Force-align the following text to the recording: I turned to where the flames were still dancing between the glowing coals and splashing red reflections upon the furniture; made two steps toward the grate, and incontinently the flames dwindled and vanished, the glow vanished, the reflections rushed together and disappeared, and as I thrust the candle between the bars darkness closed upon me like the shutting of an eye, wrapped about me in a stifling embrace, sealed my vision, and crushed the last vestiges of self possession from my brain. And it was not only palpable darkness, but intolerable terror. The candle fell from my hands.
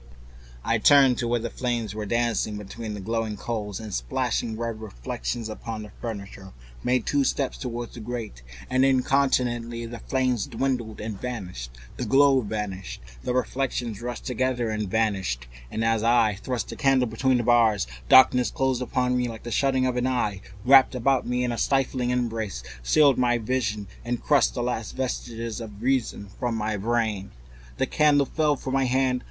I 0.65 0.79
turned 0.79 1.19
to 1.19 1.27
where 1.27 1.39
the 1.39 1.51
flames 1.51 1.93
were 1.93 2.05
still 2.07 2.17
dancing 2.17 2.57
between 2.57 2.95
the 2.95 2.99
glowing 2.99 3.37
coals 3.37 3.79
and 3.79 3.93
splashing 3.93 4.57
red 4.57 4.81
reflections 4.81 5.47
upon 5.47 5.83
the 5.83 5.91
furniture; 6.01 6.53
made 6.83 7.05
two 7.05 7.23
steps 7.23 7.55
toward 7.55 7.93
the 7.93 7.99
grate, 7.99 8.41
and 8.67 8.83
incontinently 8.83 9.85
the 9.85 9.99
flames 9.99 10.47
dwindled 10.47 10.99
and 11.01 11.21
vanished, 11.21 11.77
the 11.97 12.05
glow 12.05 12.41
vanished, 12.41 12.99
the 13.23 13.35
reflections 13.35 14.01
rushed 14.01 14.25
together 14.25 14.71
and 14.71 14.89
disappeared, 14.89 15.45
and 15.69 15.85
as 15.85 16.01
I 16.01 16.33
thrust 16.41 16.69
the 16.69 16.75
candle 16.75 17.07
between 17.07 17.37
the 17.37 17.43
bars 17.43 17.85
darkness 18.09 18.49
closed 18.49 18.81
upon 18.81 19.15
me 19.15 19.27
like 19.27 19.43
the 19.43 19.51
shutting 19.51 19.85
of 19.85 19.97
an 19.97 20.07
eye, 20.07 20.41
wrapped 20.65 20.95
about 20.95 21.27
me 21.27 21.43
in 21.43 21.51
a 21.51 21.59
stifling 21.59 22.09
embrace, 22.09 22.63
sealed 22.81 23.19
my 23.19 23.37
vision, 23.37 23.87
and 24.03 24.19
crushed 24.23 24.55
the 24.55 24.63
last 24.63 24.93
vestiges 24.95 25.61
of 25.61 25.69
self 25.69 25.79
possession 25.79 26.27
from 26.39 26.55
my 26.55 26.75
brain. 26.75 27.25
And 27.25 27.25
it 27.25 27.29
was 27.29 27.33
not 27.33 27.37
only 27.37 27.37
palpable 27.37 27.37
darkness, 27.37 27.37
but 27.37 27.37
intolerable 27.37 27.37
terror. 27.37 27.75
The 27.77 27.85
candle 27.85 28.25
fell 28.25 28.55
from 28.55 28.73
my 28.73 28.85
hands. 28.85 29.19